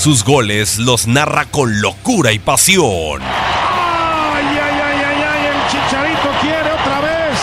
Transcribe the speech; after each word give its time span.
Sus 0.00 0.24
goles 0.24 0.78
los 0.78 1.06
narra 1.06 1.44
con 1.44 1.82
locura 1.82 2.32
y 2.32 2.38
pasión. 2.38 3.20
¡Ay, 3.20 4.46
ay, 4.46 4.58
ay, 4.58 5.02
ay, 5.06 5.24
ay! 5.28 5.46
El 5.46 5.70
Chicharito 5.70 6.30
quiere 6.40 6.72
otra 6.72 7.00
vez 7.02 7.38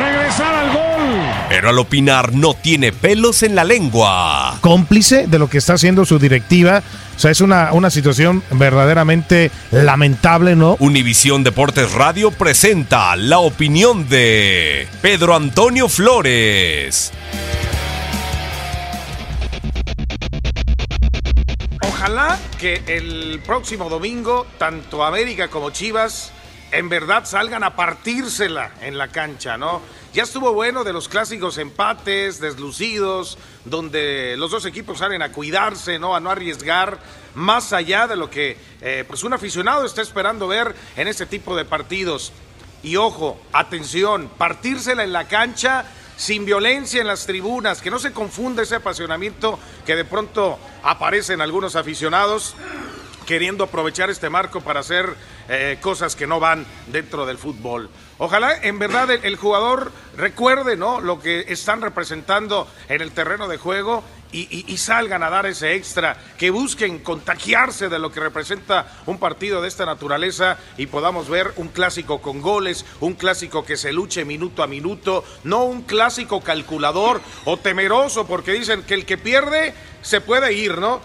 regresar 0.00 0.54
al 0.54 0.72
gol. 0.72 1.20
Pero 1.50 1.68
al 1.68 1.78
opinar 1.78 2.32
no 2.32 2.54
tiene 2.54 2.92
pelos 2.92 3.42
en 3.42 3.54
la 3.54 3.64
lengua. 3.64 4.56
Cómplice 4.62 5.26
de 5.26 5.38
lo 5.38 5.50
que 5.50 5.58
está 5.58 5.74
haciendo 5.74 6.06
su 6.06 6.18
directiva. 6.18 6.82
O 7.16 7.20
sea, 7.20 7.32
es 7.32 7.42
una, 7.42 7.74
una 7.74 7.90
situación 7.90 8.42
verdaderamente 8.52 9.50
lamentable, 9.70 10.56
¿no? 10.56 10.78
Univisión 10.78 11.44
Deportes 11.44 11.92
Radio 11.92 12.30
presenta 12.30 13.14
la 13.14 13.40
opinión 13.40 14.08
de 14.08 14.88
Pedro 15.02 15.36
Antonio 15.36 15.86
Flores. 15.86 17.12
Ojalá 22.00 22.38
que 22.58 22.82
el 22.86 23.42
próximo 23.44 23.90
domingo, 23.90 24.46
tanto 24.56 25.04
América 25.04 25.48
como 25.48 25.68
Chivas, 25.68 26.32
en 26.72 26.88
verdad 26.88 27.26
salgan 27.26 27.62
a 27.62 27.76
partírsela 27.76 28.70
en 28.80 28.96
la 28.96 29.08
cancha, 29.08 29.58
¿no? 29.58 29.82
Ya 30.14 30.22
estuvo 30.22 30.54
bueno 30.54 30.82
de 30.82 30.94
los 30.94 31.10
clásicos 31.10 31.58
empates, 31.58 32.40
deslucidos, 32.40 33.36
donde 33.66 34.34
los 34.38 34.50
dos 34.50 34.64
equipos 34.64 35.00
salen 35.00 35.20
a 35.20 35.30
cuidarse, 35.30 35.98
¿no? 35.98 36.16
A 36.16 36.20
no 36.20 36.30
arriesgar, 36.30 37.00
más 37.34 37.74
allá 37.74 38.06
de 38.06 38.16
lo 38.16 38.30
que 38.30 38.56
eh, 38.80 39.04
pues 39.06 39.22
un 39.22 39.34
aficionado 39.34 39.84
está 39.84 40.00
esperando 40.00 40.48
ver 40.48 40.74
en 40.96 41.06
este 41.06 41.26
tipo 41.26 41.54
de 41.54 41.66
partidos. 41.66 42.32
Y 42.82 42.96
ojo, 42.96 43.38
atención, 43.52 44.30
partírsela 44.38 45.04
en 45.04 45.12
la 45.12 45.28
cancha 45.28 45.84
sin 46.20 46.44
violencia 46.44 47.00
en 47.00 47.06
las 47.06 47.24
tribunas, 47.24 47.80
que 47.80 47.90
no 47.90 47.98
se 47.98 48.12
confunda 48.12 48.62
ese 48.62 48.74
apasionamiento 48.74 49.58
que 49.86 49.96
de 49.96 50.04
pronto 50.04 50.58
aparece 50.82 51.32
en 51.32 51.40
algunos 51.40 51.76
aficionados 51.76 52.54
queriendo 53.24 53.64
aprovechar 53.64 54.10
este 54.10 54.28
marco 54.28 54.60
para 54.60 54.80
hacer 54.80 55.14
eh, 55.52 55.78
cosas 55.80 56.14
que 56.14 56.28
no 56.28 56.38
van 56.38 56.64
dentro 56.86 57.26
del 57.26 57.36
fútbol. 57.36 57.90
Ojalá 58.18 58.54
en 58.62 58.78
verdad 58.78 59.10
el, 59.10 59.34
jugador 59.34 59.90
recuerde 60.16 60.76
¿no? 60.76 61.00
lo 61.00 61.20
que 61.20 61.46
están 61.48 61.80
representando 61.80 62.68
en 62.88 63.00
el 63.00 63.10
terreno 63.10 63.48
de 63.48 63.56
juego 63.56 64.04
y, 64.30 64.76
salgan 64.76 65.24
a 65.24 65.30
dar 65.30 65.46
ese 65.46 65.74
extra, 65.74 66.16
que 66.38 66.50
busquen 66.50 67.00
contagiarse 67.00 67.88
de 67.88 67.98
lo 67.98 68.12
que 68.12 68.20
representa 68.20 68.86
un 69.06 69.18
partido 69.18 69.60
de 69.60 69.66
esta 69.66 69.84
naturaleza 69.84 70.56
y 70.76 70.86
podamos 70.86 71.28
ver 71.28 71.52
un 71.56 71.66
clásico 71.66 72.22
con 72.22 72.40
goles, 72.40 72.86
un 73.00 73.14
clásico 73.14 73.64
que 73.64 73.76
se 73.76 73.92
luche 73.92 74.24
minuto 74.24 74.62
a 74.62 74.68
minuto, 74.68 75.24
no 75.42 75.64
un 75.64 75.82
clásico 75.82 76.42
calculador 76.42 77.20
o 77.44 77.56
temeroso, 77.56 78.24
porque 78.24 78.52
dicen 78.52 78.84
que 78.84 78.94
el 78.94 79.04
que 79.04 79.18
pierde 79.18 79.74
se 80.00 80.20
puede 80.20 80.52
ir, 80.52 80.78
¿no? 80.78 81.00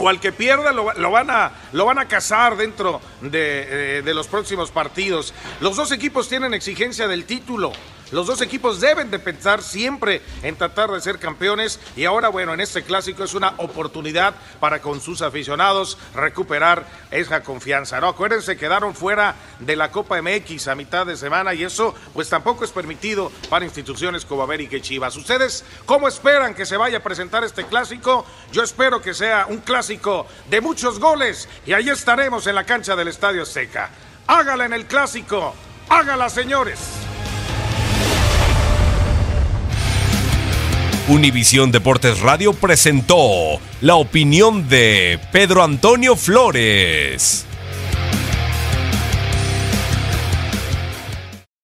O 0.00 0.08
al 0.08 0.18
que 0.18 0.32
pierda 0.32 0.72
lo, 0.72 0.92
lo, 0.94 1.10
van, 1.10 1.30
a, 1.30 1.52
lo 1.72 1.84
van 1.84 1.98
a 1.98 2.08
cazar 2.08 2.56
dentro 2.56 3.00
de, 3.20 3.98
eh, 3.98 4.02
de, 4.02 4.14
los 4.14 4.26
próximos 4.28 4.70
partidos. 4.70 5.34
Los 5.60 5.76
dos 5.76 5.92
equipos 5.92 6.28
tienen 6.28 6.54
exigencia 6.54 7.06
del 7.06 7.26
título. 7.26 7.72
Los 8.12 8.26
dos 8.26 8.40
equipos 8.40 8.80
deben 8.80 9.10
de 9.10 9.20
pensar 9.20 9.62
siempre 9.62 10.20
en 10.42 10.56
tratar 10.56 10.90
de 10.90 11.00
ser 11.00 11.18
campeones 11.18 11.78
y 11.96 12.04
ahora, 12.04 12.28
bueno, 12.28 12.52
en 12.54 12.60
este 12.60 12.82
clásico 12.82 13.22
es 13.22 13.34
una 13.34 13.54
oportunidad 13.58 14.34
para 14.58 14.80
con 14.80 15.00
sus 15.00 15.22
aficionados 15.22 15.96
recuperar 16.14 16.84
esa 17.10 17.42
confianza. 17.42 18.00
No, 18.00 18.08
acuérdense, 18.08 18.56
quedaron 18.56 18.94
fuera 18.94 19.36
de 19.60 19.76
la 19.76 19.92
Copa 19.92 20.20
MX 20.20 20.68
a 20.68 20.74
mitad 20.74 21.06
de 21.06 21.16
semana 21.16 21.54
y 21.54 21.62
eso 21.62 21.94
pues 22.12 22.28
tampoco 22.28 22.64
es 22.64 22.72
permitido 22.72 23.30
para 23.48 23.64
instituciones 23.64 24.24
como 24.24 24.42
América 24.42 24.76
y 24.76 24.80
Chivas. 24.80 25.16
¿Ustedes 25.16 25.64
cómo 25.86 26.08
esperan 26.08 26.54
que 26.54 26.66
se 26.66 26.76
vaya 26.76 26.98
a 26.98 27.02
presentar 27.02 27.44
este 27.44 27.64
clásico? 27.64 28.26
Yo 28.50 28.62
espero 28.62 29.00
que 29.00 29.14
sea 29.14 29.46
un 29.48 29.58
clásico 29.58 30.26
de 30.48 30.60
muchos 30.60 30.98
goles 30.98 31.48
y 31.64 31.74
ahí 31.74 31.88
estaremos 31.88 32.46
en 32.48 32.56
la 32.56 32.64
cancha 32.64 32.96
del 32.96 33.08
Estadio 33.08 33.42
Azteca. 33.42 33.90
Hágala 34.26 34.64
en 34.64 34.72
el 34.72 34.86
clásico, 34.86 35.54
hágala 35.88 36.28
señores. 36.28 36.99
Univisión 41.10 41.72
Deportes 41.72 42.20
Radio 42.20 42.52
presentó 42.52 43.58
la 43.80 43.96
opinión 43.96 44.68
de 44.68 45.18
Pedro 45.32 45.64
Antonio 45.64 46.14
Flores. 46.14 47.46